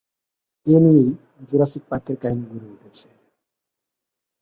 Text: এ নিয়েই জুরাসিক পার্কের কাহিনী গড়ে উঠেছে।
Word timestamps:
এ 0.67 0.75
নিয়েই 0.83 1.09
জুরাসিক 1.47 1.83
পার্কের 1.89 2.17
কাহিনী 2.21 2.45
গড়ে 2.51 2.67
উঠেছে। 2.73 3.07